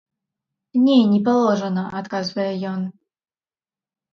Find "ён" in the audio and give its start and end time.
2.73-2.81